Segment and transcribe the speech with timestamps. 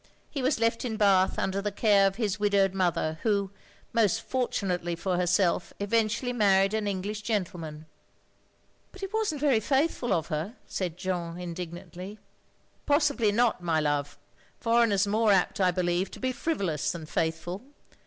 [0.31, 3.51] He was left in Bath under the care of his widowed mother, who,
[3.93, 7.85] most fortunately for herself, eventually married an English gentleman."
[8.91, 12.17] "But it wasn't very faithful of her," said Jeanne indignantly.
[12.87, 14.17] "Possibly not, my love.
[14.59, 17.61] Foreigners are more apt, I believe, to be frivolous than faithful.